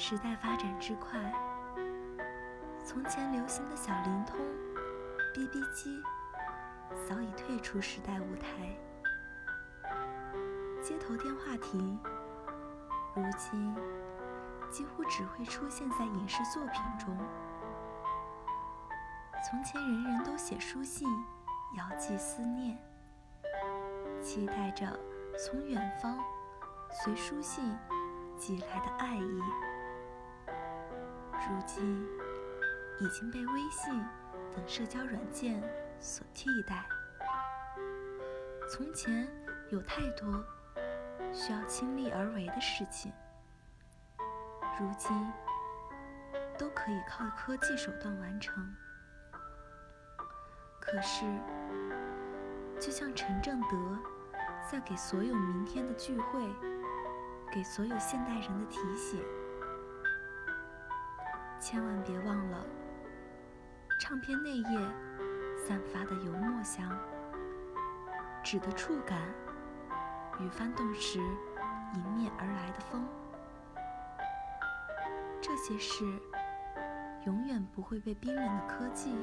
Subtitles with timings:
[0.00, 1.18] 时代发展之快，
[2.84, 4.38] 从前流行的小灵通、
[5.34, 6.00] BB 机
[7.04, 8.78] 早已退出时代舞台，
[10.80, 11.98] 街头电话亭
[13.12, 13.74] 如今
[14.70, 17.18] 几乎只会出现在影视作品中。
[19.50, 21.08] 从前人人都写书信，
[21.76, 22.78] 遥寄思念，
[24.22, 24.96] 期待着
[25.36, 26.16] 从远方
[27.02, 27.76] 随书信
[28.38, 29.42] 寄来的爱意。
[31.48, 32.06] 如今
[33.00, 34.04] 已经被微信
[34.54, 35.62] 等社交软件
[35.98, 36.86] 所替代。
[38.70, 39.26] 从前
[39.70, 40.44] 有太多
[41.32, 43.10] 需要亲力而为的事情，
[44.78, 45.32] 如今
[46.58, 48.74] 都可以靠科技手段完成。
[50.78, 51.24] 可是，
[52.78, 53.98] 就像陈正德
[54.70, 56.42] 在给所有明天的聚会，
[57.50, 59.22] 给所有现代人的提醒。
[61.70, 62.64] 千万别忘了，
[64.00, 64.80] 唱片内页
[65.66, 66.98] 散发的油墨香，
[68.42, 69.20] 纸的触感
[70.40, 71.18] 与翻动时
[71.94, 73.06] 迎面而来的风，
[75.42, 76.06] 这些事
[77.26, 79.14] 永远不会被冰冷的科技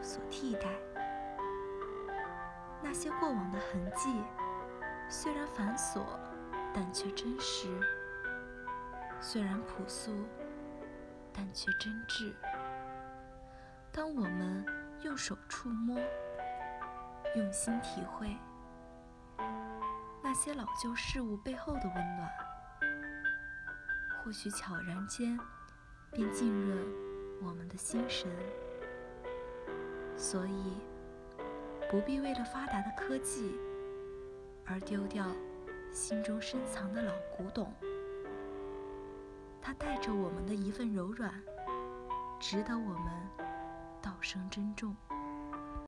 [0.00, 0.62] 所替代。
[2.82, 4.24] 那些过往的痕迹，
[5.08, 6.00] 虽然繁琐，
[6.74, 7.68] 但却真实；
[9.20, 10.10] 虽然朴素。
[11.32, 12.32] 但却真挚。
[13.90, 14.64] 当我们
[15.02, 15.98] 用手触摸，
[17.36, 18.36] 用心体会
[20.22, 22.28] 那些老旧事物背后的温暖，
[24.22, 25.38] 或许悄然间
[26.10, 26.86] 便浸润
[27.42, 28.30] 我们的心神。
[30.16, 30.80] 所以，
[31.90, 33.58] 不必为了发达的科技
[34.64, 35.26] 而丢掉
[35.92, 37.72] 心中深藏的老古董。
[39.62, 41.32] 它带着我们的一份柔软，
[42.40, 43.12] 值得我们
[44.02, 44.94] 道声珍重。